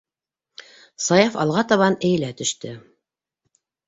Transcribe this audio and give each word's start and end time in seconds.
-Саяф 1.07 1.37
алға 1.43 1.63
табан 1.71 1.97
эйелә 2.09 2.31
төштө. 2.39 2.73